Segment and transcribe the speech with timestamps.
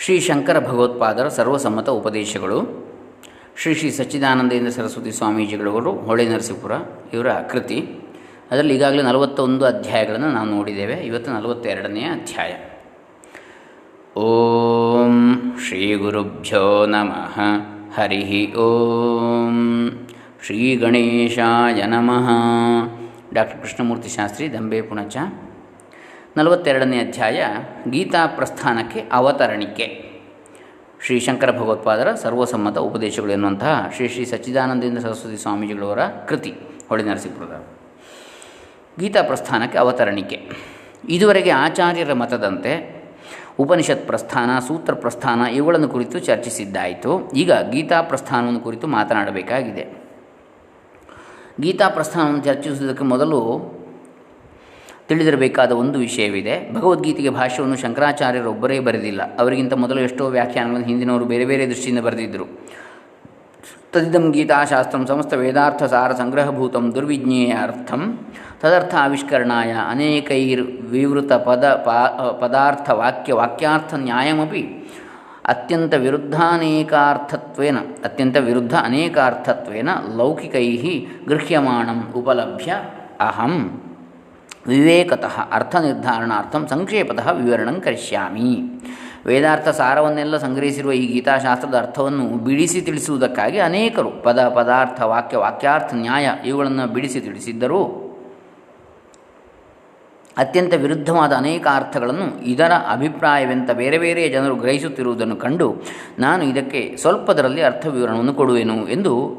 [0.00, 2.60] ಶ್ರೀ ಶಂಕರ ಭಗವತ್ಪಾದರ ಸರ್ವಸಮ್ಮತ ಉಪದೇಶಗಳು,
[3.56, 6.72] ಶ್ರೀ ಶ್ರೀ ಸಚ್ಚಿದಾನಂದೇಂದ್ರ ಸರಸ್ವತಿ ಸ್ವಾಮೀಜಿಗಳವರು ಹೊಳೆ ನರಸೀಪುರ,
[7.12, 7.88] ಇವರ ಕೃತಿ.
[8.50, 10.94] ಅದರಲ್ಲಿ ಈಗಾಗಲೇ ನಲವತ್ತೊಂದು ಅಧ್ಯಾಯಗಳನ್ನು ನಾವು ನೋಡಿದ್ದೇವೆ.
[10.94, 12.52] ಇವತ್ತು ನಲವತ್ತೆರಡನೆಯ ಅಧ್ಯಾಯ.
[14.20, 17.40] ಓಂ ಶ್ರೀ ಗುರುಭ್ಯೋ ನಮಃ.
[18.00, 19.90] ಹರಿ ಓಂ
[20.46, 22.28] ಶ್ರೀ ಗಣೇಶಾಯ ನಮಃ.
[23.34, 25.16] ಡಾಕ್ಟರ್ ಕೃಷ್ಣಮೂರ್ತಿ ಶಾಸ್ತ್ರಿ ದಂಬೆ ಪುಣಚ.
[26.36, 27.46] ನಲವತ್ತೆರಡನೇ ಅಧ್ಯಾಯ
[27.90, 30.10] ಗೀತಾ ಪ್ರಸ್ಥಾನಕ್ಕೆ ಅವತರಣಿಕೆ.
[31.06, 36.54] ಶ್ರೀ ಶಂಕರ ಭಗವತ್ಪಾದರ ಸರ್ವಸಮ್ಮತ ಉಪದೇಶಗಳು ಎನ್ನುವಂತಹ ಶ್ರೀ ಶ್ರೀ ಸಚ್ಚಿದಾನಂದೇಂದ್ರ ಸರಸ್ವತಿ ಸ್ವಾಮೀಜಿಗಳವರ ಕೃತಿ,
[36.88, 37.66] ಹೊಳೆ ನರಸೀಪುರದ.
[39.00, 40.50] ಗೀತಾ ಪ್ರಸ್ಥಾನಕ್ಕೆ ಅವತರಣಿಕೆ.
[41.08, 43.02] ಇದುವರೆಗೆ ಆಚಾರ್ಯರ ಮತದಂತೆ
[43.58, 47.30] ಉಪನಿಷತ್ ಪ್ರಸ್ಥಾನ, ಸೂತ್ರ ಪ್ರಸ್ಥಾನ ಇವುಗಳನ್ನು ಕುರಿತು ಚರ್ಚಿಸಿದ್ದಾಯಿತು.
[47.30, 50.10] ಈಗ ಗೀತಾ ಪ್ರಸ್ಥಾನವನ್ನು ಕುರಿತು ಮಾತನಾಡಬೇಕಾಗಿದೆ.
[51.60, 53.79] ಗೀತಾ ಪ್ರಸ್ಥಾನವನ್ನು ಚರ್ಚಿಸುವುದಕ್ಕೆ ಮೊದಲು
[55.10, 56.54] ತಿಳಿದಿರಬೇಕಾದ ಒಂದು ವಿಷಯವಿದೆ.
[56.74, 59.22] ಭಗವದ್ಗೀತೆಗೆ ಭಾಷ್ಯವನ್ನು ಶಂಕರಾಚಾರ್ಯರೊಬ್ಬರೇ ಬರೆದಿಲ್ಲ.
[59.38, 62.46] ಅವರಿಗಿಂತ ಮೊದಲು ಎಷ್ಟೋ ವ್ಯಾಖ್ಯಾನಗಳನ್ನು ಹಿಂದಿನವರು ಬೇರೆ ಬೇರೆ ದೃಷ್ಟಿಯಿಂದ ಬರೆದಿದ್ದರು
[63.92, 68.02] ತದಿದಂ ಗೀತಾಶಾಸ್ತ್ರಂ ಸಮಸ್ತ ವೇದಾರ್ಥ ಸಾರ ಸಂಗ್ರಹಭೂತಂ ದುರ್ವಿಜ್ಞೇಯ ಅರ್ಥಂ
[68.60, 71.64] ತದರ್ಥ ಆವಿಷ್ಕರಣಾಯ ಅನೇಕೈರ್ ವಿವೃತ ಪದ
[72.40, 74.62] ಪದಾರ್ಥ ವಾಕ್ಯ ವಾಕ್ಯಾರ್ಥ ನ್ಯಾಯಮಪಿ
[75.44, 80.66] ಅತ್ಯಂತ ವಿರುದ್ಧಾನೇಕಾರ್ಥತ್ವೇನ, ಅತ್ಯಂತ ವಿರುದ್ಧ ಅನೇಕಾರ್ಥತ್ವೇನ ಲೌಕಿಕೈ
[81.28, 82.72] ಗೃಹ್ಯಮಾಣಂ ಉಪಲಭ್ಯ
[83.20, 83.54] ಅಹಂ.
[84.66, 88.62] ವಿವೇಕತಃ ಅರ್ಥ ನಿರ್ಧಾರಣಾರ್ಥಂ ಸಂಕ್ಷೇಪತಃ ವಿವರಣಂ ಕರಿಷ್ಯಾಮಿ.
[89.26, 96.86] ವೇದಾರ್ಥ ಸಾರವನ್ನೆಲ್ಲ ಸಂಗ್ರಹಿಸಿರುವ ಈ ಗೀತಾಶಾಸ್ತ್ರದ ಅರ್ಥವನ್ನು ಬಿಡಿಸಿ ತಿಳಿಸುವುದಕ್ಕಾಗಿ ಅನೇಕರು ಪದ, ಪದಾರ್ಥ, ವಾಕ್ಯ, ವಾಕ್ಯಾರ್ಥ, ನ್ಯಾಯ ಇವುಗಳನ್ನು
[96.86, 98.10] ಬಿಡಿಸಿ ತಿಳಿಸಿದ್ದರು.
[100.36, 105.76] ಅತ್ಯಂತ ವಿರುದ್ಧವಾದ ಅನೇಕ ಅರ್ಥಗಳನ್ನು ಇದರ ಅಭಿಪ್ರಾಯವೆಂತ ಬೇರೆ ಬೇರೆ ಜನರು ಗ್ರಹಿಸುತ್ತಿರುವುದನ್ನು ಕಂಡು
[106.18, 109.36] ನಾನು ಇದಕ್ಕೆ ಸ್ವಲ್ಪದರಲ್ಲಿ ಅರ್ಥ ವಿವರಣವನ್ನು ಕೊಡುವೆನು ಎಂದು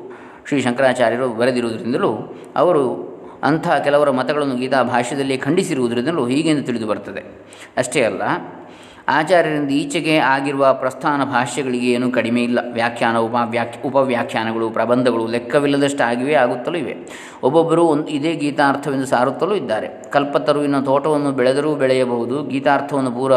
[0.48, 3.11] ಶ್ರೀ ಶಂಕರಾಚಾರ್ಯರು ಬರೆದಿರುವುದರಿಂದಲೂ ಅವರು
[3.44, 7.24] ಅಂಥ ಕೆಲವರ ಮತಗಳನ್ನು ಗೀತಾ ಭಾಷ್ಯದಲ್ಲಿ ಖಂಡಿಸಿರುವುದರಿಂದಲೂ ಹೀಗೆಂದು ತಿಳಿದು ಬರ್ತದೆ.
[7.78, 8.22] ಅಷ್ಟೇ ಅಲ್ಲ,
[9.08, 12.60] ಆಚಾರ್ಯರಿಂದ ಈಚೆಗೆ ಆಗಿರುವ ಪ್ರಸ್ಥಾನ ಭಾಷ್ಯಗಳಿಗೆ ಏನೂ ಕಡಿಮೆ ಇಲ್ಲ.
[12.74, 16.96] ವ್ಯಾಖ್ಯಾನ ಉಪವ್ಯಾಖ್ಯ ಉಪವ್ಯಾಖ್ಯಾನಗಳು, ಪ್ರಬಂಧಗಳು ಲೆಕ್ಕವಿಲ್ಲದಷ್ಟು ಆಗಿವೆ ಆಗುತ್ತಲೂ ಇವೆ.
[17.44, 19.88] ಒಬ್ಬೊಬ್ಬರು ಒಂದು ಇದೇ ಗೀತಾರ್ಥವೆಂದು ಸಾರುತ್ತಲೂ ಇದ್ದಾರೆ.
[20.12, 23.34] ಕಲ್ಪತರುವಿನ ತೋಟವನ್ನು ಬೆಳೆದರೂ ಬೆಳೆಯಬಹುದು, ಗೀತಾರ್ಥವನ್ನು ಪೂರ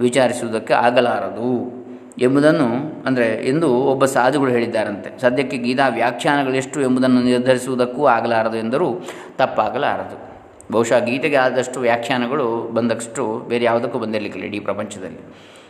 [0.00, 1.79] ವಿಚಾರಿಸುವುದಕ್ಕೆ ಆಗಲಾರದು.
[2.18, 2.68] ಎಂಬುದನ್ನು,
[3.06, 5.20] ಅಂದರೆ ಎಂದು ಒಬ್ಬ ಸಾಧುಗಳು ಹೇಳಿದ್ದಾರಂತೆ.
[5.20, 9.00] ಸದ್ಯಕ್ಕೆ ಗೀತಾ ವ್ಯಾಖ್ಯಾನಗಳೆಷ್ಟು ಎಂಬುದನ್ನು ನಿರ್ಧರಿಸುವುದಕ್ಕೂ ಆಗಲಾರದು ಎಂದರೂ
[9.38, 10.30] ತಪ್ಪಾಗಲಾರದು.
[10.72, 15.18] ಬಹುಶಃ ಗೀತೆಗೆ ಆದಷ್ಟು ವ್ಯಾಖ್ಯಾನಗಳು ಬಂದಷ್ಟು ಬೇರೆ ಯಾವುದಕ್ಕೂ ಬಂದಿರಲಿಕ್ಕಿಲ್ಲ ಇಡೀ ಪ್ರಪಂಚದಲ್ಲಿ.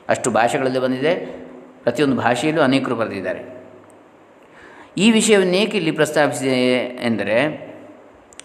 [0.08, 1.14] ಅಷ್ಟು ಭಾಷೆಗಳಲ್ಲಿ ಬಂದಿದೆ,
[1.82, 3.60] ಪ್ರತಿಯೊಂದು ಭಾಷೆಯಲ್ಲೂ ಅನೇಕರು ಬರೆದಿದ್ದಾರೆ.
[4.98, 7.69] ಈ ವಿಷಯವನ್ನೇಕೆ ಇಲ್ಲಿ ಪ್ರಸ್ತಾಪಿಸಿದೆ ಎಂದರೆ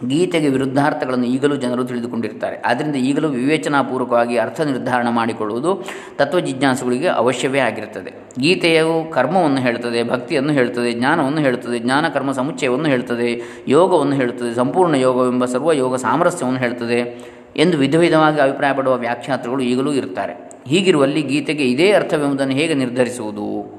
[0.07, 2.61] ಗೀತೆಗೆ ವಿರುದ್ಧಾರ್ಥಗಳನ್ನು ಈಗಲೂ ಜನರು ತಿಳಿದುಕೊಂಡಿರ್ತಾರೆ.
[2.65, 5.83] ಆದ್ದರಿಂದ ಈಗಲೂ ವಿವೇಚನಾಪೂರ್ವಕವಾಗಿ ಅರ್ಥ ನಿರ್ಧಾರಣ ಮಾಡಿಕೊಳ್ಳುವುದು
[6.15, 8.13] ತತ್ವಜಿಜ್ಞಾಸುಗಳಿಗೆ ಅವಶ್ಯವೇ ಆಗಿರುತ್ತದೆ.
[8.39, 15.45] ಗೀತೆಯು ಕರ್ಮವನ್ನು ಹೇಳುತ್ತದೆ, ಭಕ್ತಿಯನ್ನು ಹೇಳುತ್ತದೆ, ಜ್ಞಾನವನ್ನು ಹೇಳುತ್ತದೆ, ಜ್ಞಾನ, ಕರ್ಮ, ಸಮುಚ್ಚಯವನ್ನು ಹೇಳುತ್ತದೆ, ಯೋಗವನ್ನು ಹೇಳುತ್ತದೆ, ಸಂಪೂರ್ಣ ಯೋಗವೆಂಬ
[15.45, 17.25] ಸರ್ವ ಯೋಗ ಸಾಮರಸ್ಯವನ್ನು ಹೇಳುತ್ತದೆ
[17.57, 20.33] ಎಂದು ವಿಧ ವಿಧವಾಗಿ ಅಭಿಪ್ರಾಯಪಡುವ ವ್ಯಾಖ್ಯಾತಗಳು ಈಗಲೂ ಇರುತ್ತಾರೆ.
[20.67, 23.74] ಹೀಗಿರುವಲ್ಲಿ ಗೀತೆಗೆ ಇದೇ ಅರ್ಥವೆಂಬುದನ್ನು ಹೇಗೆ ನಿರ್ಧರಿಸುವುದು?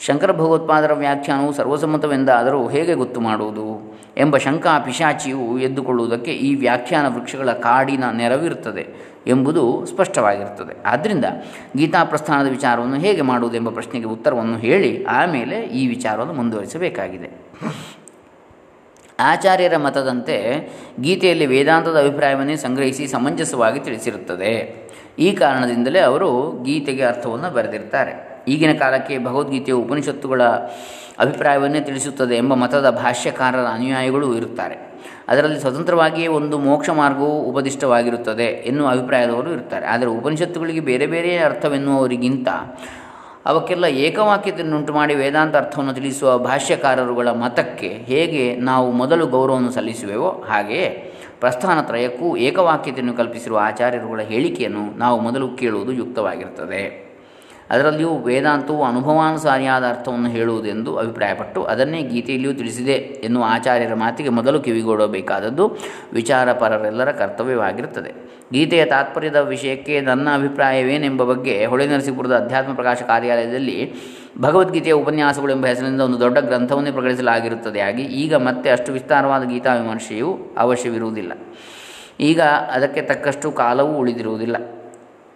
[0.00, 8.04] ಶಂಕರ ಭಗವತ್ಪಾದರ ವ್ಯಾಖ್ಯಾನವು ಸರ್ವಸಮ್ಮತವೆಂದಾದರೂ ಹೇಗೆ ಗೊತ್ತು ಮಾಡುವುದು ಎಂಬ ಶಂಕಾ ಪಿಶಾಚಿಯು ಎದ್ದುಕೊಳ್ಳುವುದಕ್ಕೆ ಈ ವ್ಯಾಖ್ಯಾನ ವೃಕ್ಷಗಳ ಕಾಡಿನ
[8.10, 10.82] ನೆರವಿರುತ್ತದೆ ಎಂಬುದು ಸ್ಪಷ್ಟವಾಗಿರುತ್ತದೆ.
[10.86, 11.24] ಆದ್ದರಿಂದ
[11.76, 17.30] ಗೀತಾ ಪ್ರಸ್ಥಾನದ ವಿಚಾರವನ್ನು ಹೇಗೆ ಮಾಡುವುದು ಎಂಬ ಪ್ರಶ್ನೆಗೆ ಉತ್ತರವನ್ನು ಹೇಳಿ, ಆಮೇಲೆ ಈ ವಿಚಾರವನ್ನು ಮುಂದುವರಿಸಬೇಕಾಗಿದೆ.
[19.20, 20.68] ಆಚಾರ್ಯರ ಮತದಂತೆ
[21.00, 24.86] ಗೀತೆಯಲ್ಲಿ ವೇದಾಂತದ ಅಭಿಪ್ರಾಯವನ್ನೇ ಸಂಗ್ರಹಿಸಿ ಸಮಂಜಸವಾಗಿ ತಿಳಿಸಿರುತ್ತದೆ.
[25.18, 30.42] ಈ ಕಾರಣದಿಂದಲೇ ಅವರು ಗೀತೆಗೆ ಅರ್ಥವನ್ನು ಬರೆದಿರ್ತಾರೆ ಈಗಿನ ಕಾಲಕ್ಕೆ ಭಗವದ್ಗೀತೆಯ ಉಪನಿಷತ್ತುಗಳ
[31.18, 34.76] ಅಭಿಪ್ರಾಯವನ್ನೇ ತಿಳಿಸುತ್ತದೆ ಎಂಬ ಮತದ ಭಾಷ್ಯಕಾರರ ಅನುಯಾಯಿಗಳು ಇರುತ್ತಾರೆ.
[35.28, 42.48] ಅದರಲ್ಲಿ ಸ್ವತಂತ್ರವಾಗಿಯೇ ಒಂದು ಮೋಕ್ಷ ಮಾರ್ಗವು ಉಪದಿಷ್ಟವಾಗಿರುತ್ತದೆ ಎನ್ನುವ ಅಭಿಪ್ರಾಯದವರು ಇರ್ತಾರೆ ಆದರೆ ಉಪನಿಷತ್ತುಗಳಿಗೆ ಬೇರೆ ಬೇರೆ ಅರ್ಥವೆನ್ನುವರಿಗಿಂತ
[43.46, 52.36] ಅವಕ್ಕೆಲ್ಲ ಏಕವಾಕ್ಯತೆಯನ್ನುಂಟು ಮಾಡಿ ವೇದಾಂತ ಅರ್ಥವನ್ನು ತಿಳಿಸುವ ಭಾಷ್ಯಕಾರರುಗಳ ಮತಕ್ಕೆ ಹೇಗೆ ನಾವು ಮೊದಲು ಗೌರವವನ್ನು ಸಲ್ಲಿಸುವೆವೋ ಹಾಗೆಯೇ ಪ್ರಸ್ಥಾನತ್ರಯಕ್ಕೂ
[52.36, 57.05] ಏಕವಾಕ್ಯತೆಯನ್ನು ಕಲ್ಪಿಸಿರುವ ಆಚಾರ್ಯರುಗಳ ಹೇಳಿಕೆಯನ್ನು ನಾವು ಮೊದಲು ಕೇಳುವುದು ಯುಕ್ತವಾಗಿರುತ್ತದೆ.
[57.70, 65.76] ಅದರಲ್ಲಿಯೂ ವೇದಾಂತವು ಅನುಭವಾನುಸಾರಿಯಾದ ಅರ್ಥವನ್ನು ಹೇಳುವುದೆಂದು ಅಭಿಪ್ರಾಯಪಟ್ಟು ಅದನ್ನೇ ಗೀತೆಯಲ್ಲಿಯೂ ತಿಳಿಸಿದೆ ಎನ್ನುವ ಆಚಾರ್ಯರ ಮಾತಿಗೆ ಮೊದಲು ಕಿವಿಗೊಡಬೇಕಾದದ್ದು
[66.12, 68.26] ವಿಚಾರಪರರೆಲ್ಲರ ಕರ್ತವ್ಯವಾಗಿರುತ್ತದೆ.
[68.52, 73.92] ಗೀತೆಯ ತಾತ್ಪರ್ಯದ ವಿಷಯಕ್ಕೆ ನನ್ನ ಅಭಿಪ್ರಾಯವೇನೆಂಬ ಬಗ್ಗೆ ಹೊಳೆ ನರಸೀಪುರದ ಅಧ್ಯಾತ್ಮ ಪ್ರಕಾಶ ಕಾರ್ಯಾಲಯದಲ್ಲಿ
[74.40, 80.38] ಭಗವದ್ಗೀತೆಯ ಉಪನ್ಯಾಸಗಳು ಎಂಬ ಹೆಸರಿನಿಂದ ಒಂದು ದೊಡ್ಡ ಗ್ರಂಥವನ್ನೇ ಪ್ರಕಟಿಸಲಾಗಿರುತ್ತದೆ ಆಗಿ ಈಗ ಮತ್ತೆ ಅಷ್ಟು ವಿಸ್ತಾರವಾದ ಗೀತಾ ವಿಮರ್ಶೆಯು
[80.58, 81.32] ಅವಶ್ಯವಿರುವುದಿಲ್ಲ.
[82.20, 84.56] ಈಗ ಅದಕ್ಕೆ ತಕ್ಕಷ್ಟು ಕಾಲವೂ ಉಳಿದಿರುವುದಿಲ್ಲ.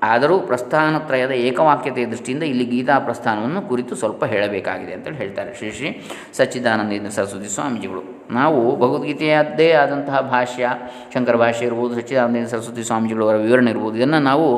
[0.02, 5.50] ಆದರೂ ಪ್ರಸ್ಥಾನತ್ರಯದ ಏಕವಾಕ್ಯತೆಯ ದೃಷ್ಟಿಯಿಂದ ಇಲ್ಲಿ ಗೀತಾ ಪ್ರಸ್ಥಾನವನ್ನು ಕುರಿತು ಸ್ವಲ್ಪ ಹೇಳಬೇಕಾಗಿದೆ ಅಂತೇಳಿ ಹೇಳ್ತಾರೆ.
[5.58, 5.91] ಶ್ರೀ ಶ್ರೀ
[6.38, 8.02] ಸಚ್ಚಿದಾನಂದೇಂದ್ರ ಸರಸ್ವತಿ ಸ್ವಾಮೀಜಿಗಳು.
[8.38, 10.70] ನಾವು ಭಗವದ್ಗೀತೆಯದ್ದೇ ಆದಂತಹ ಭಾಷ್ಯ,
[11.14, 14.49] ಶಂಕರ ಭಾಷ್ಯ ಇರ್ಬೋದು, ಸಚ್ಚಿದಾನಂದೇಂದ್ರ ಸರಸ್ವತಿ ಸ್ವಾಮೀಜಿಗಳವರ ವಿವರಣೆ ಇರ್ಬೋದು, ಇದನ್ನು ನಾವು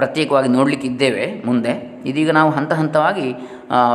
[0.00, 1.72] ಪ್ರತ್ಯೇಕವಾಗಿ ನೋಡಲಿಕ್ಕಿದ್ದೇವೆ ಮುಂದೆ.
[2.10, 3.28] ಇದೀಗ ನಾವು ಹಂತ ಹಂತವಾಗಿ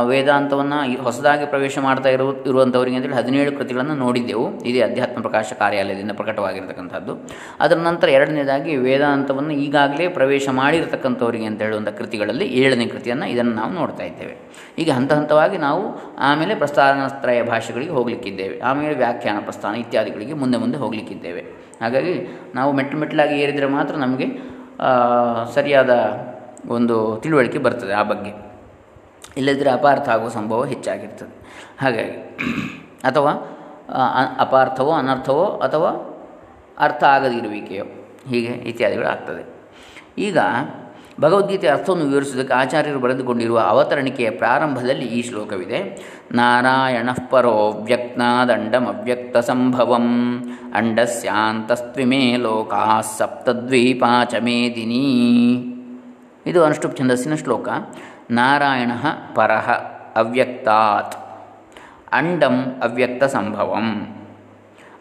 [0.04, 4.62] ವೇದಾಂತವನ್ನು ಹೊಸದಾಗಿ ಪ್ರವೇಶ ಮಾಡ್ತಾ ಇರುವ ಇರುವಂಥವರಿಗೆ ಅಂತೇಳಿ ಹದಿನೇಳು ಕೃತಿಗಳನ್ನು ನೋಡಿದ್ದೆವು.
[4.62, 7.16] ಇದೇ ಅಧ್ಯಾತ್ಮ ಪ್ರಕಾಶ ಕಾರ್ಯಾಲಯದಿಂದ ಪ್ರಕಟವಾಗಿರತಕ್ಕಂಥದ್ದು.
[7.60, 14.04] ಅದರ ನಂತರ ಎರಡನೇದಾಗಿ ವೇದಾಂತವನ್ನು ಈಗಾಗಲೇ ಪ್ರವೇಶ ಮಾಡಿರತಕ್ಕಂಥವರಿಗೆ ಅಂತ ಹೇಳುವಂಥ ಕೃತಿಗಳಲ್ಲಿ ಏಳನೇ ಕೃತಿಯನ್ನು ಇದನ್ನು ನಾವು ನೋಡ್ತಾ
[14.04, 14.36] ಇದ್ದೇವೆ.
[14.78, 18.58] ಈಗ ಹಂತ ಹಂತವಾಗಿ ನಾವು ಆಮೇಲೆ ಪ್ರಸ್ಥಾನತ್ರಯ ಭಾಷೆಗಳಿಗೆ ಹೋಗಲಿಕ್ಕಿದ್ದೇವೆ.
[18.58, 21.40] ಆಮೇಲೆ ವ್ಯಾಖ್ಯಾನ ಪ್ರಸ್ಥಾನ ಇತ್ಯಾದಿಗಳಿಗೆ ಮುಂದೆ ಮುಂದೆ ಹೋಗಲಿಕ್ಕಿದ್ದೇವೆ.
[21.80, 24.26] ಹಾಗಾಗಿ ನಾವು ಮೆಟ್ಟು ಮೆಟ್ಟಲಾಗಿ ಏರಿದರೆ ಮಾತ್ರ ನಮಗೆ
[25.54, 25.90] ಸರಿಯಾದ
[26.68, 28.45] ಒಂದು ತಿಳುವಳಿಕೆ ಬರ್ತದೆ ಆ ಬಗ್ಗೆ.
[29.36, 31.34] ಇಲ್ಲದಿದ್ದರೆ ಅಪಾರ್ಥ ಆಗುವ ಸಂಭವ ಹೆಚ್ಚಾಗಿರ್ತದೆ.
[31.80, 32.38] ಹಾಗಾಗಿ,
[33.04, 33.32] ಅಥವಾ
[34.38, 35.90] ಅಪಾರ್ಥವೋ, ಅನರ್ಥವೋ, ಅಥವಾ
[36.78, 37.84] ಅರ್ಥ ಆಗದಿರುವಿಕೆಯೋ,
[38.28, 39.44] ಹೀಗೆ ಇತ್ಯಾದಿಗಳಾಗ್ತದೆ
[40.18, 40.38] ಈಗ,
[41.20, 45.78] ಭಗವದ್ಗೀತೆ ಅರ್ಥವನ್ನು ವಿವರಿಸುವುದಕ್ಕೆ ಆಚಾರ್ಯರು ಬರೆದುಕೊಂಡಿರುವ ಅವತರಣಿಕೆಯ ಪ್ರಾರಂಭದಲ್ಲಿ ಈ ಶ್ಲೋಕವಿದೆ.
[46.32, 47.86] ನಾರಾಯಣ ಪರೋ
[49.02, 50.40] ವ್ಯಕ್ತ ಸಂಭವಂ,
[50.74, 55.72] ಅಂಡಸ್ಯಾಂತಸ್ತ್ವಿಮೇ ಲೋಕಾ ಸಪ್ತದ್ವೀಪಾಚ ಮೇದಿನಿ.
[56.46, 57.68] ಇದು ಅನುಷ್ಠುಪ್ ಛಂದಸ್ಸಿನ ಶ್ಲೋಕ.
[58.30, 58.92] ನಾರಾಯಣ
[59.36, 59.66] ಪರಃ
[60.16, 61.14] ಅವ್ಯಕ್ತಾತ್
[62.12, 63.88] ಅಂಡಂ ಅವ್ಯಕ್ತ ಸಂಭವಂ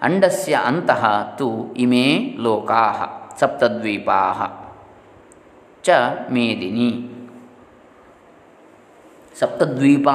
[0.02, 1.04] ಅಂಡಸ್ಯ ಅಂತಃ
[1.38, 2.06] ತು ಇಮೇ
[2.40, 2.82] ಲೋಕಾ
[3.40, 4.20] ಸಪ್ತದ್ವೀಪಾ
[5.84, 5.90] ಚ
[6.32, 6.90] ಮೇದಿನಿ
[9.36, 10.10] ಸಪ್ತದ್ವೀಪ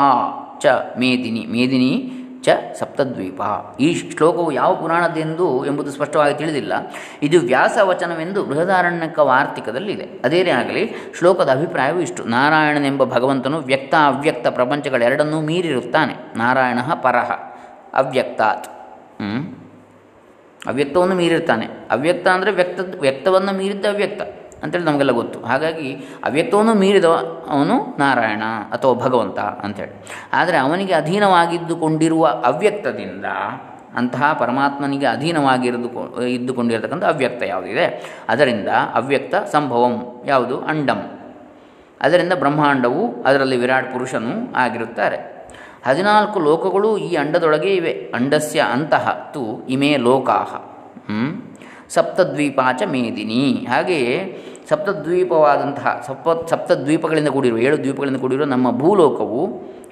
[0.59, 0.67] ಚ
[0.99, 1.93] ಮೇದಿನಿ ಮೇದಿನಿ
[2.43, 2.49] ಚ
[2.79, 3.41] ಸಪ್ತದ್ವೀಪ.
[3.81, 6.73] ಈ ಶ್ಲೋಕವು ಯಾವ ಪುರಾಣದೆಂದು ಎಂಬುದು ಸ್ಪಷ್ಟವಾಗಿ ತಿಳಿದಿಲ್ಲ.
[7.23, 10.07] ಇದು ವ್ಯಾಸ ವಚನವೆಂದು ಬೃಹದಾರಣ್ಯಕ ವಾರ್ತಿಕದಲ್ಲಿದೆ.
[10.25, 12.25] ಅದೇನೇ ಆಗಲಿ ಶ್ಲೋಕದ ಅಭಿಪ್ರಾಯವೂ ಇಷ್ಟು.
[12.25, 16.15] ನಾರಾಯಣನೆಂಬ ಭಗವಂತನು ವ್ಯಕ್ತ ಅವ್ಯಕ್ತ ಪ್ರಪಂಚಗಳೆರಡನ್ನೂ ಮೀರಿರುತ್ತಾನೆ.
[16.37, 17.31] ನಾರಾಯಣ ಪರಹ
[17.95, 18.69] ಅವ್ಯಕ್ತಾತ್.
[20.67, 21.67] ಅವ್ಯಕ್ತವನ್ನು ಮೀರಿರ್ತಾನೆ.
[21.67, 24.23] ಅವ್ಯಕ್ತ ಅಂದರೆ ವ್ಯಕ್ತ ವ್ಯಕ್ತವನ್ನು ಮೀರಿದ್ದ ಅವ್ಯಕ್ತ.
[24.63, 25.39] ಅಂತೇಳಿ ನಮಗೆಲ್ಲ ಗೊತ್ತು.
[25.41, 25.89] ಹಾಗಾಗಿ
[26.25, 27.15] ಅವ್ಯಕ್ತವನ್ನು ಮೀರಿದವ
[27.51, 28.43] ಅವನು ನಾರಾಯಣ
[28.73, 29.95] ಅಥವಾ ಭಗವಂತ ಅಂಥೇಳಿ
[30.33, 33.25] ಆದರೆ ಅವನಿಗೆ ಅಧೀನವಾಗಿದ್ದುಕೊಂಡಿರುವ ಅವ್ಯಕ್ತದಿಂದ,
[33.97, 35.89] ಅಂತಹ ಪರಮಾತ್ಮನಿಗೆ ಅಧೀನವಾಗಿರದು
[36.29, 37.87] ಇದ್ದುಕೊಂಡಿರತಕ್ಕಂಥ ಅವ್ಯಕ್ತ ಯಾವುದಿದೆ?
[38.29, 40.61] ಅದರಿಂದ ಅವ್ಯಕ್ತ ಸಂಭವಂ ಯಾವುದು?
[40.61, 41.01] ಅಂಡಂ.
[42.01, 45.19] ಅದರಿಂದ ಬ್ರಹ್ಮಾಂಡವು ಅದರಲ್ಲಿ ವಿರಾಟ್ ಪುರುಷನೂ ಆಗಿರುತ್ತಾರೆ.
[45.87, 47.93] ಹದಿನಾಲ್ಕು ಲೋಕಗಳು ಈ ಅಂಡದೊಳಗೆ ಇವೆ.
[48.15, 50.39] ಅಂಡಸ್ಯ ಅಂತಹ ತು ಇಮೇ ಲೋಕಾ
[51.89, 53.67] ಸಪ್ತದ್ವೀಪಾಚ ಮೇದಿನಿ.
[53.71, 54.17] ಹಾಗೆಯೇ
[54.71, 59.41] ಸಪ್ತದ್ವೀಪವಾದಂತಹ ಸಪ್ತ ಸಪ್ತದ್ವೀಪಗಳಿಂದ ಕೂಡಿರುವ, ಏಳು ದ್ವೀಪಗಳಿಂದ ಕೂಡಿರುವ ನಮ್ಮ ಭೂಲೋಕವು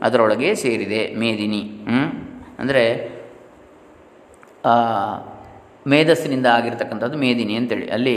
[0.07, 1.63] ಅದರೊಳಗೆ ಸೇರಿದೆ, ಮೇದಿನಿ
[2.61, 2.85] ಅಂದರೆ
[5.93, 7.87] ಮೇಧಸ್ಸಿನಿಂದ ಆಗಿರತಕ್ಕಂಥದ್ದು ಮೇದಿನಿ ಅಂತೇಳಿ.
[7.97, 8.17] ಅಲ್ಲಿ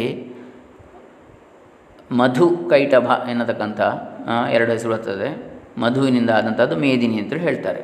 [2.22, 3.81] ಮಧು ಕೈಟಭ ಎನ್ನತಕ್ಕಂಥ
[4.56, 5.30] ಎರಡು ಹೆಸರು ಬರ್ತದೆ
[5.84, 7.81] ಮಧುವಿನಿಂದ ಆದಂಥದ್ದು ಮೇದಿನಿ ಅಂತೇಳಿ ಹೇಳ್ತಾರೆ.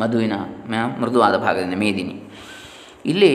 [0.00, 0.34] ಮಧುವಿನ
[1.02, 2.16] ಮೃದುವಾದ ಭಾಗದಿಂದ ಮೇದಿನಿ.
[3.12, 3.34] ಇಲ್ಲಿ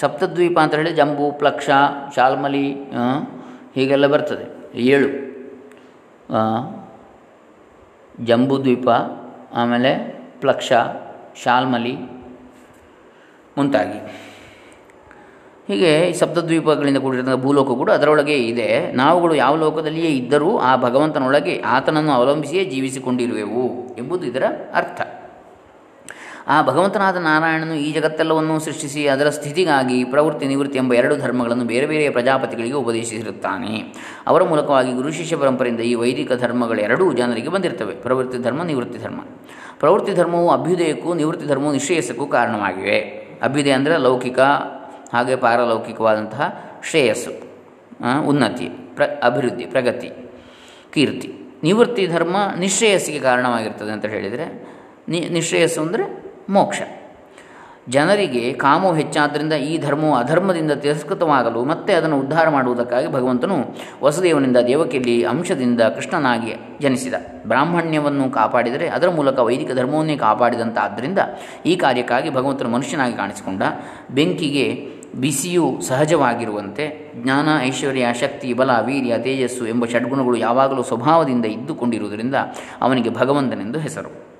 [0.00, 1.68] ಸಪ್ತದ್ವೀಪ ಅಂತ ಹೇಳಿ ಜಂಬೂ, ಪ್ಲಕ್ಷ,
[2.16, 2.66] ಶಾಲ್ಮಲಿ
[3.74, 4.46] ಹೀಗೆಲ್ಲ ಬರ್ತದೆ.
[4.78, 5.30] ಏಳು.
[8.24, 8.88] ಜಂಬೂದ್ವೀಪ
[9.52, 10.72] ಆಮೇಲೆ ಪ್ಲಕ್ಷ,
[11.42, 11.96] ಶಾಲ್ಮಲಿ
[13.58, 13.98] ಮುಂತಾಗಿ.
[15.68, 18.92] ಹೀಗೆ ಈ ಸಪ್ತದ್ವೀಪಗಳಿಂದ ಕೂಡಿರ್ತಕ್ಕಂಥ ಭೂಲೋಕ ಕೂಡ ಅದರೊಳಗೆ ಇದೆ.
[18.92, 24.44] ನಾವುಗಳು ಯಾವ ಲೋಕದಲ್ಲಿಯೇ ಇದ್ದರೂ ಆ ಭಗವಂತನೊಳಗೆ ಆತನನ್ನು ಅವಲಂಬಿಸಿಯೇ ಜೀವಿಸಿಕೊಂಡಿರುವೆವು ಎಂಬುದು ಇದರ
[24.74, 25.00] ಅರ್ಥ.
[26.46, 32.10] ಆ ಭಗವಂತನಾದ ನಾರಾಯಣನು ಈ ಜಗತ್ತೆಲ್ಲವನ್ನು ಸೃಷ್ಟಿಸಿ ಅದರ ಸ್ಥಿತಿಗಾಗಿ ಪ್ರವೃತ್ತಿ ನಿವೃತ್ತಿ ಎಂಬ ಎರಡು ಧರ್ಮಗಳನ್ನು ಬೇರೆ ಬೇರೆ
[32.10, 33.94] ಪ್ರಜಾಪತಿಗಳಿಗೆ ಉಪದೇಶಿಸಿರುತ್ತಾನೆ.
[34.26, 37.94] ಅವರ ಮೂಲಕವಾಗಿ ಗುರು ಶಿಷ್ಯ ಪರಂಪರೆಯಿಂದ ಈ ವೈದಿಕ ಧರ್ಮಗಳೆರಡೂ ಜನರಿಗೆ ಬಂದಿರ್ತವೆ.
[37.94, 39.20] ಪ್ರವೃತ್ತಿ ಧರ್ಮ, ನಿವೃತ್ತಿ ಧರ್ಮ.
[39.78, 42.98] ಪ್ರವೃತ್ತಿ ಧರ್ಮವು ಅಭ್ಯುದಯಕ್ಕೂ ನಿವೃತ್ತಿ ಧರ್ಮವು ನಿಶ್ರೇಯಸ್ಸಕ್ಕೂ ಕಾರಣವಾಗಿವೆ.
[43.42, 44.40] ಅಭ್ಯುದಯ ಅಂದರೆ ಲೌಕಿಕ
[45.14, 47.50] ಹಾಗೆ ಪಾರಲೌಕಿಕವಾದಂತಹ ಶ್ರೇಯಸ್ಸು
[48.26, 50.10] ಉನ್ನತಿ, ಪ್ರ, ಅಭಿವೃದ್ಧಿ, ಪ್ರಗತಿ,
[50.92, 51.32] ಕೀರ್ತಿ.
[51.62, 54.68] ನಿವೃತ್ತಿ ಧರ್ಮ ನಿಶ್ರೇಯಸ್ಸಿಗೆ ಕಾರಣವಾಗಿರ್ತದೆ ಅಂತ ಹೇಳಿದರೆ,
[55.08, 56.82] ನಿ, ನಿಶ್ರೇಯಸ್ಸು ಅಂದರೆ ಮೋಕ್ಷ.
[57.88, 63.56] ಜನರಿಗೆ ಕಾಮು ಹೆಚ್ಚಾದ್ದರಿಂದ ಈ ಧರ್ಮವು ಅಧರ್ಮದಿಂದ ತಿರಸ್ಕೃತವಾಗಲು ಮತ್ತೆ ಅದನ್ನು ಉದ್ಧಾರ ಮಾಡುವುದಕ್ಕಾಗಿ ಭಗವಂತನು
[64.02, 67.14] ವಸುದೇವನಿಂದ ದೇವಕಿಯಲ್ಲಿ ಅಂಶದಿಂದ ಕೃಷ್ಣನಾಗಿ ಜನಿಸಿದ.
[67.46, 71.18] ಬ್ರಾಹ್ಮಣ್ಯವನ್ನು ಕಾಪಾಡಿದರೆ ಅದರ ಮೂಲಕ ವೈದಿಕ ಧರ್ಮವನ್ನೇ ಕಾಪಾಡಿದಂತಾದ್ದರಿಂದ
[71.66, 73.62] ಈ ಕಾರ್ಯಕ್ಕಾಗಿ ಭಗವಂತನು ಮನುಷ್ಯನಾಗಿ ಕಾಣಿಸಿಕೊಂಡ.
[74.10, 82.34] ಬೆಂಕಿಗೆ ಬಿಸಿಯು ಸಹಜವಾಗಿರುವಂತೆ ಜ್ಞಾನ, ಐಶ್ವರ್ಯ, ಶಕ್ತಿ, ಬಲ, ವೀರ್ಯ, ತೇಜಸ್ಸು ಎಂಬ ಷಡ್ಗುಣಗಳು ಯಾವಾಗಲೂ ಸ್ವಭಾವದಿಂದ ಇದ್ದುಕೊಂಡಿರುವುದರಿಂದ
[82.80, 84.30] ಅವನಿಗೆ ಭಗವಂತನೆಂದು ಹೆಸರು.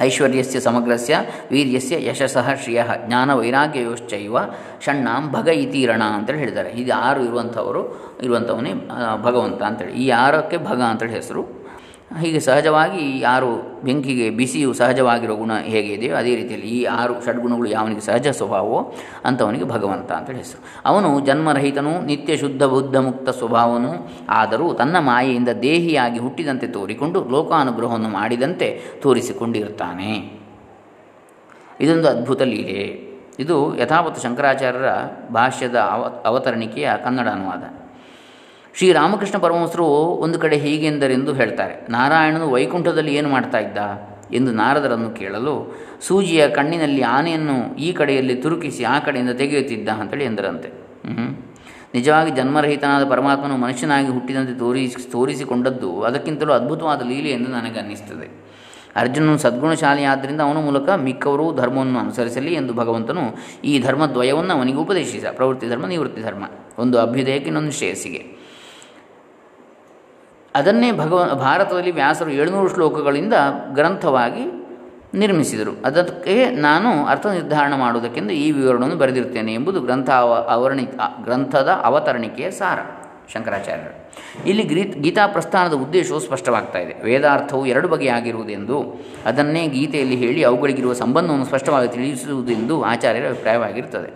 [0.00, 1.16] ಐಶ್ವರ್ಯಸ್ಯ ಸಮಗ್ರಸ್ಯ
[1.50, 4.36] ವೀರ್ಯಸ್ಯ ಯಶಸಃ ಶ್ರಿಯ ಜ್ಞಾನ ವೈರಾಗ್ಯಯೋಶ್ಚೈವ
[4.84, 7.82] ಷಣ್ಣಾಂ ಭಗ ಇತೀರಣ ಅಂತೇಳಿ ಹೇಳಿದ್ದಾರೆ ಇದು ಆರು ಇರುವಂಥವರು,
[8.22, 8.72] ಇರುವಂಥವನೇ
[9.22, 9.92] ಭಗವಂತ ಅಂತೇಳಿ.
[9.92, 11.53] ಈ ಆರಕ್ಕೆ ಭಗ ಅಂತೇಳಿ ಹೆಸರು.
[12.20, 17.68] ಹೀಗೆ ಸಹಜವಾಗಿ ಈ ಆರು ಬೆಂಕಿಗೆ ಬಿಸಿಯು ಸಹಜವಾಗಿರೋ ಗುಣ ಹೇಗೆ ಇದೆಯೋ ಅದೇ ರೀತಿಯಲ್ಲಿ ಈ ಆರು ಷಡ್ಗುಣಗಳು
[17.68, 18.94] ಯಾವನಿಗೆ ಸಹಜ ಸ್ವಭಾವವೋ
[19.24, 20.64] ಅಂಥವನಿಗೆ ಭಗವಂತ ಅಂತೇಳಿ ಹೆಸರು.
[20.84, 24.10] ಅವನು ಜನ್ಮರಹಿತನು, ನಿತ್ಯ ಶುದ್ಧ ಬುದ್ಧ ಮುಕ್ತ ಸ್ವಭಾವನು.
[24.28, 30.40] ಆದರೂ ತನ್ನ ಮಾಯೆಯಿಂದ ದೇಹಿಯಾಗಿ ಹುಟ್ಟಿದಂತೆ ತೋರಿಕೊಂಡು ಲೋಕಾನುಗ್ರಹವನ್ನು ಮಾಡಿದಂತೆ ತೋರಿಸಿಕೊಂಡಿರುತ್ತಾನೆ
[31.80, 33.14] ಇದೊಂದು ಅದ್ಭುತ ಲೀಲೆ.
[33.38, 34.90] ಇದು ಯಥಾವತ್ ಶಂಕರಾಚಾರ್ಯರ
[35.32, 37.83] ಭಾಷ್ಯದ ಅವ, ಅವತರಣಿಕೆಯ ಕನ್ನಡ ಅನುವಾದ.
[38.78, 39.84] ಶ್ರೀರಾಮಕೃಷ್ಣ ಪರಮಹಂಸರು
[40.24, 43.78] ಒಂದು ಕಡೆ ಹೀಗೆಂದರೆಂದು ಹೇಳ್ತಾರೆ, ನಾರಾಯಣನು ವೈಕುಂಠದಲ್ಲಿ ಏನು ಮಾಡ್ತಾ ಇದ್ದ?
[44.38, 45.54] ಎಂದು ನಾರದರನ್ನು ಕೇಳಲು,
[46.06, 50.70] ಸೂಜಿಯ ಕಣ್ಣಿನಲ್ಲಿ ಆನೆಯನ್ನು ಈ ಕಡೆಯಲ್ಲಿ ತುರುಕಿಸಿ ಆ ಕಡೆಯಿಂದ ತೆಗೆಯುತ್ತಿದ್ದ ಅಂತೇಳಿ ಎಂದರಂತೆ.
[51.96, 58.28] ನಿಜವಾಗಿ ಜನ್ಮರಹಿತನಾದ ಪರಮಾತ್ಮನು ಮನುಷ್ಯನಾಗಿ ಹುಟ್ಟಿದಂತೆ ತೋರಿಸಿ ತೋರಿಸಿಕೊಂಡದ್ದು ಅದಕ್ಕಿಂತಲೂ ಅದ್ಭುತವಾದ ಲೀಲೆ ಎಂದು ನನಗೆ ಅನ್ನಿಸ್ತದೆ
[59.00, 63.24] ಅರ್ಜುನನು ಸದ್ಗುಣಶಾಲಿಯಾದ್ದರಿಂದ ಅವನ ಮೂಲಕ ಮಿಕ್ಕವರು ಧರ್ಮವನ್ನು ಅನುಸರಿಸಲಿ ಎಂದು ಭಗವಂತನು
[63.70, 66.44] ಈ ಧರ್ಮದ್ವಯವನ್ನು ಅವನಿಗೆ ಉಪದೇಶಿಸ ಪ್ರವೃತ್ತಿ ಧರ್ಮ, ನಿವೃತ್ತಿ ಧರ್ಮ,
[66.78, 68.22] ಒಂದು ಅಭ್ಯುದಯಕ್ಕೆ ಇನ್ನೊಂದು ಶ್ರೇಯಸ್ಸಿಗೆ.
[70.54, 73.34] ಅದನ್ನೇ ಭಗವ, ಭಾರತದಲ್ಲಿ ವ್ಯಾಸರು ಏಳುನೂರು ಶ್ಲೋಕಗಳಿಂದ
[73.72, 74.68] ಗ್ರಂಥವಾಗಿ
[75.14, 75.82] ನಿರ್ಮಿಸಿದರು.
[75.84, 80.82] ಅದಕ್ಕೆ ನಾನು ಅರ್ಥ ನಿರ್ಧಾರಣ ಮಾಡುವುದಕ್ಕೆಂದು ಈ ವಿವರಣವನ್ನು ಬರೆದಿರ್ತೇನೆ ಎಂಬುದು ಗ್ರಂಥ ಅವ ಅವರಣಿ
[81.24, 83.03] ಗ್ರಂಥದ ಅವತರಣಿಕೆಯ ಸಾರ.
[83.32, 84.04] ಶಂಕರಾಚಾರ್ಯರು.
[84.48, 87.04] ಇಲ್ಲಿ ಗ್ರೀ ಗೀತಾ ಪ್ರಸ್ಥಾನದ ಉದ್ದೇಶವು ಸ್ಪಷ್ಟವಾಗ್ತಾ ಇದೆ.
[87.04, 94.10] ವೇದಾರ್ಥವು ಎರಡು ಬಗೆಯಾಗಿರುವುದೆಂದು, ಅದನ್ನೇ ಗೀತೆಯಲ್ಲಿ ಹೇಳಿ ಅವುಗಳಿಗಿರುವ ಸಂಬಂಧವನ್ನು ಸ್ಪಷ್ಟವಾಗಿ ತಿಳಿಸುವುದೆಂದು ಆಚಾರ್ಯರ ಅಭಿಪ್ರಾಯವಾಗಿರುತ್ತದೆ.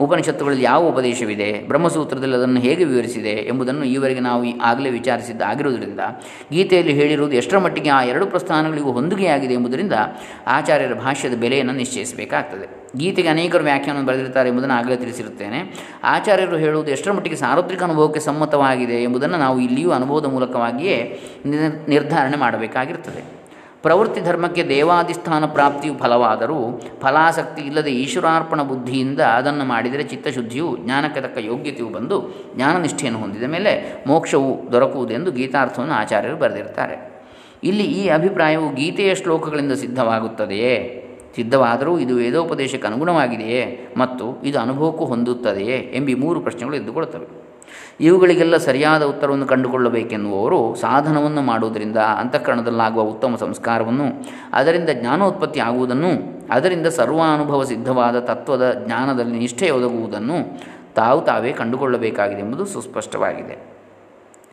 [0.00, 1.52] ಉಪನಿಷತ್ತುಗಳಲ್ಲಿ ಯಾವ ಉಪದೇಶವಿದೆ?
[1.68, 6.00] ಬ್ರಹ್ಮಸೂತ್ರದಲ್ಲಿ ಅದನ್ನು ಹೇಗೆ ವಿವರಿಸಿದೆ ಎಂಬುದನ್ನು ಈವರೆಗೆ ನಾವು ಆಗಲೇ ವಿಚಾರಿಸಿದ್ದಾಗಿರುವುದರಿಂದ
[6.52, 9.92] ಗೀತೆಯಲ್ಲಿ ಹೇಳಿರುವುದು ಎಷ್ಟರ ಮಟ್ಟಿಗೆ ಆ ಎರಡು ಪ್ರಸ್ಥಾನಗಳಿಗೂ ಹೊಂದಿಗೆಯಾಗಿದೆ ಎಂಬುದರಿಂದ
[10.46, 12.83] ಆಚಾರ್ಯರ ಭಾಷ್ಯದ ಬೆಲೆಯನ್ನು ನಿಶ್ಚಯಿಸಬೇಕಾಗ್ತದೆ.
[12.96, 15.90] ಗೀತೆಗೆ ಅನೇಕರು ವ್ಯಾಖ್ಯಾನವನ್ನು ಬರೆದಿರ್ತಾರೆ ಎಂಬುದನ್ನು ಆಗಲೇ ತಿಳಿಸಿರುತ್ತೇನೆ.
[16.04, 21.20] ಆಚಾರ್ಯರು ಹೇಳುವುದು ಎಷ್ಟರ ಮಟ್ಟಿಗೆ ಸಾರ್ವತ್ರಿಕ ಅನುಭವಕ್ಕೆ ಸಮ್ಮತವಾಗಿದೆ ಎಂಬುದನ್ನು ನಾವು ಇಲ್ಲಿಯೂ ಅನುಭವದ ಮೂಲಕವಾಗಿಯೇ
[21.88, 23.44] ನಿರ್ಧಾರಣೆ ಮಾಡಬೇಕಾಗಿರ್ತದೆ
[23.82, 31.88] ಪ್ರವೃತ್ತಿ ಧರ್ಮಕ್ಕೆ ದೇವಾಧಿಷ್ಠಾನ ಪ್ರಾಪ್ತಿಯು ಫಲವಾದರೂ ಫಲಾಸಕ್ತಿ ಇಲ್ಲದೆ ಈಶ್ವರಾರ್ಪಣ ಬುದ್ಧಿಯಿಂದ ಅದನ್ನು ಮಾಡಿದರೆ ಚಿತ್ತಶುದ್ಧಿಯು ಜ್ಞಾನಕ್ಕೆ ತಕ್ಕ ಯೋಗ್ಯತೆಯು
[31.88, 32.22] ಬಂದು
[32.56, 37.14] ಜ್ಞಾನನಿಷ್ಠೆಯನ್ನು ಹೊಂದಿದ ಮೇಲೆ ಮೋಕ್ಷವು ದೊರಕುವುದೆಂದು ಗೀತಾರ್ಥವನ್ನು ಆಚಾರ್ಯರು ಬರೆದಿರ್ತಾರೆ
[37.64, 41.03] ಇಲ್ಲಿ ಈ ಅಭಿಪ್ರಾಯವು ಗೀತೆಯ ಶ್ಲೋಕಗಳಿಂದ ಸಿದ್ಧವಾಗುತ್ತದೆಯೇ?
[41.36, 47.44] ಸಿದ್ಧವಾದರೂ ಇದು ವೇದೋಪದೇಶಕ್ಕೆ ಅನುಗುಣವಾಗಿದೆಯೇ ಮತ್ತು ಇದು ಅನುಭವಕ್ಕೂ ಹೊಂದುತ್ತದೆಯೇ ಎಂಬಿ ಮೂರು ಪ್ರಶ್ನೆಗಳು ಎದ್ದುಕೊಳ್ಳುತ್ತವೆ.
[48.00, 54.04] ಇವುಗಳಿಗೆಲ್ಲ ಸರಿಯಾದ ಉತ್ತರವನ್ನು ಕಂಡುಕೊಳ್ಳಬೇಕೆನ್ನುವವರು ಸಾಧನವನ್ನು ಮಾಡುವುದರಿಂದ ಅಂತಃಕರಣದಲ್ಲಾಗುವ ಉತ್ತಮ ಸಂಸ್ಕಾರವನ್ನು,
[54.52, 56.08] ಅದರಿಂದ ಜ್ಞಾನೋತ್ಪತ್ತಿ ಆಗುವುದನ್ನು,
[56.50, 60.60] ಅದರಿಂದ ಸರ್ವಾನುಭವ ಸಿದ್ಧವಾದ ತತ್ವದ ಜ್ಞಾನದಲ್ಲಿ ನಿಷ್ಠೆ ಒದಗುವುದನ್ನು
[60.94, 63.74] ತಾವು ತಾವೇ ಕಂಡುಕೊಳ್ಳಬೇಕಾಗಿದೆ ಎಂಬುದು ಸುಸ್ಪಷ್ಟವಾಗಿದೆ.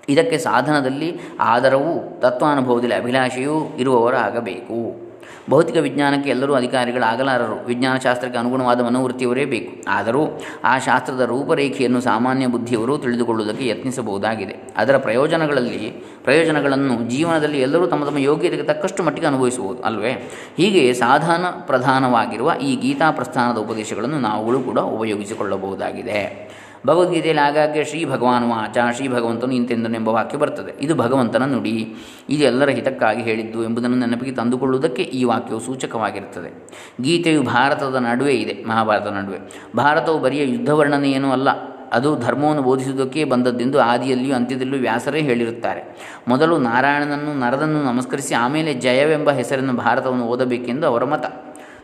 [0.10, 5.01] ಇದಕ್ಕೆ ಸಾಧನದಲ್ಲಿ ಆದರವು, ತತ್ವಾನುಭವದಲ್ಲಿ ಅಭಿಲಾಷೆಯೂ ಇರುವವರಾಗಬೇಕು.
[5.50, 7.66] ಭೌತಿಕ ವಿಜ್ಞಾನಕ್ಕೆ ಎಲ್ಲರೂ ಅಧಿಕಾರಿಗಳಾಗಲಾರರು.
[7.66, 9.84] ವಿಜ್ಞಾನಶಾಸ್ತ್ರಕ್ಕೆ ಅನುಗುಣವಾದ ಮನೋವೃತ್ತಿಯವರೇ ಬೇಕು.
[9.88, 14.56] ಆದರೂ ಆ ಶಾಸ್ತ್ರದ ರೂಪರೇಖೆಯನ್ನು ಸಾಮಾನ್ಯ ಬುದ್ಧಿಯವರು ತಿಳಿದುಕೊಳ್ಳುವುದಕ್ಕೆ ಯತ್ನಿಸಬಹುದಾಗಿದೆ.
[14.78, 20.12] ಅದರ ಪ್ರಯೋಜನಗಳಲ್ಲಿ, ಪ್ರಯೋಜನಗಳನ್ನು ಜೀವನದಲ್ಲಿ ಎಲ್ಲರೂ ತಮ್ಮ ತಮ್ಮ ಯೋಗ್ಯತೆಗೆ ತಕ್ಕಷ್ಟು ಮಟ್ಟಿಗೆ ಅನುಭವಿಸಬಹುದು, ಅಲ್ವೇ?
[20.58, 26.52] ಹೀಗೆ ಸಾಧನ ಪ್ರಧಾನವಾಗಿರುವ ಈ ಗೀತಾ ಪ್ರಸ್ಥಾನದ ಉಪದೇಶಗಳನ್ನು ನಾವುಗಳು ಕೂಡ ಉಪಯೋಗಿಸಿಕೊಳ್ಳಬಹುದಾಗಿದೆ.
[26.88, 30.74] ಭಗವದ್ಗೀತೆಯಲ್ಲಿ ಆಗಾಗ್ಗೆ ಶ್ರೀ ಭಗವಾನ್ ವಾಚ ಶ್ರೀ ಭಗವಂತನು ಇಂತೆಂದನೆಂಬ ವಾಕ್ಯ ಬರ್ತದೆ.
[30.82, 31.96] ಇದು ಭಗವಂತನ ನುಡಿ.
[32.30, 36.70] ಇದು ಎಲ್ಲರ ಹಿತಕ್ಕಾಗಿ ಹೇಳಿದ್ದು ಎಂಬುದನ್ನು ನೆನಪಿಗೆ ತಂದುಕೊಳ್ಳುವುದಕ್ಕೆ ಈ ವಾಕ್ಯವು ಸೂಚಕವಾಗಿರುತ್ತದೆ.
[37.02, 39.40] ಗೀತೆಯು ಭಾರತದ ನಡುವೆ ಇದೆ, ಮಹಾಭಾರತದ ನಡುವೆ.
[39.78, 41.50] ಭಾರತವು ಬರಿಯ ಯುದ್ಧ ವರ್ಣನೆಯೇನೂ ಅಲ್ಲ.
[41.94, 46.16] ಅದು ಧರ್ಮವನ್ನು ಬೋಧಿಸುವುದಕ್ಕೆ ಬಂದದ್ದೆಂದು ಆದಿಯಲ್ಲಿಯೂ ಅಂತ್ಯದಲ್ಲೂ ವ್ಯಾಸರೇ ಹೇಳಿರುತ್ತಾರೆ.
[46.28, 51.26] ಮೊದಲು ನಾರಾಯಣನನ್ನು ನರದನ್ನು ನಮಸ್ಕರಿಸಿ, ಆಮೇಲೆ ಜಯವೆಂಬ ಹೆಸರಿನ ಭಾರತವನ್ನು ಓದಬೇಕೆಂದು ಅವರ ಮತ.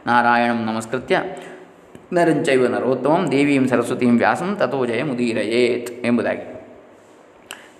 [0.07, 1.21] ನಾರಾಯಣಂ ನಮಸ್ಕೃತ್ಯ.
[2.13, 6.65] ನರಂಚೈವ ನರೋತ್ತಮಂ ದೇವೀಂ ಸರಸ್ವತೀಂ ವ್ಯಾಸಂ ತಥೋ ಜಯ ಮುದೀರಯೇತ್ ಎಂಬುದಾಗಿ.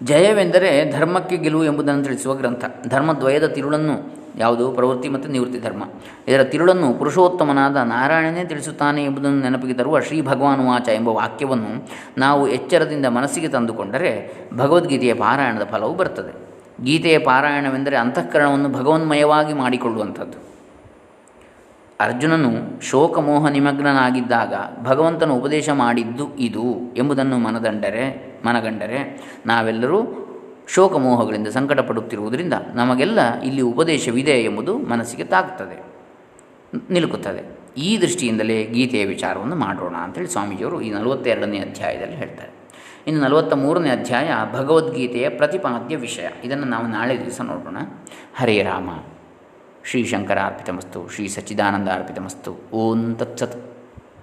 [0.04, 2.66] ಜಯವೆಂದರೆ ಧರ್ಮಕ್ಕೆ ಗೆಲುವು ಎಂಬುದನ್ನು ತಿಳಿಸುವ ಗ್ರಂಥ.
[2.88, 4.72] ಧರ್ಮದ್ವಯದ ತಿರುಳನ್ನು ಯಾವುದು?
[4.72, 5.84] ಪ್ರವೃತ್ತಿ ಮತ್ತು ನಿವೃತ್ತಿ ಧರ್ಮ.
[6.28, 13.06] ಇದರ ತಿರುಳನ್ನು ಪುರುಷೋತ್ತಮನಾದ ನಾರಾಯಣನೇ ತಿಳಿಸುತ್ತಾನೆ ಎಂಬುದನ್ನು ನೆನಪಿಗೆ ತರುವ ಶ್ರೀ ಭಗವಾನ್ ವಾಚ ಎಂಬ ವಾಕ್ಯವನ್ನು ನಾವು ಎಚ್ಚರದಿಂದ
[13.06, 16.48] ಮನಸ್ಸಿಗೆ ತಂದುಕೊಂಡರೆ ಭಗವದ್ಗೀತೆಯ ಪಾರಾಯಣದ ಫಲವು ಬರ್ತದೆ.
[16.84, 20.57] ಗೀತೆಯ ಪಾರಾಯಣವೆಂದರೆ ಅಂತಃಕರಣವನ್ನು ಭಗವನ್ಮಯವಾಗಿ ಮಾಡಿಕೊಳ್ಳುವಂಥದ್ದು.
[22.00, 30.24] ಅರ್ಜುನನು ಶೋಕಮೋಹ ನಿಮಗ್ನನಾಗಿದ್ದಾಗ ಭಗವಂತನು ಉಪದೇಶ ಮಾಡಿದ್ದು ಇದು ಎಂಬುದನ್ನು ಮನದಂಡರೆ, ಮನಗಂಡರೆ ನಾವೆಲ್ಲರೂ
[30.68, 35.84] ಶೋಕಮೋಹಗಳಿಂದ ಸಂಕಟ ಪಡುತ್ತಿರುವುದರಿಂದ ನಮಗೆಲ್ಲ ಇಲ್ಲಿ ಉಪದೇಶವಿದೆ ಎಂಬುದು ಮನಸ್ಸಿಗೆ ತಾಗ್ತದೆ
[36.90, 37.58] ನಿಲುಕುತ್ತದೆ.
[37.78, 42.52] ಈ ದೃಷ್ಟಿಯಿಂದಲೇ ಗೀತೆಯ ವಿಚಾರವನ್ನು ಮಾಡೋಣ ಅಂತೇಳಿ ಸ್ವಾಮೀಜಿಯವರು ಈ ನಲವತ್ತೆರಡನೇ ಅಧ್ಯಾಯದಲ್ಲಿ ಹೇಳ್ತಾರೆ.
[43.08, 46.28] ಇನ್ನು ನಲವತ್ತ ಮೂರನೇ ಅಧ್ಯಾಯ ಭಗವದ್ಗೀತೆಯ ಪ್ರತಿಪಾದ್ಯ ವಿಷಯ.
[46.44, 47.78] ಇದನ್ನು ನಾವು ನಾಳೆ ದಿವಸ ನೋಡೋಣ.
[48.36, 48.90] ಹರೇ ರಾಮ.
[49.90, 52.70] ಶ್ರೀ ಶಂಕರಾರ್ಪಿತಮಸ್ತು ಶ್ರೀ ಸಚ್ಚಿದಾನಂದ ಅರ್ಪಿತಮಸ್ತು.
[52.74, 53.77] ಓಂ ತತ್ಸತ್.